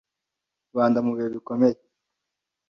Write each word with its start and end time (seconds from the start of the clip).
Rwanda 0.71 0.99
mu 1.05 1.11
bihe 1.15 1.29
bikomeye, 1.35 1.77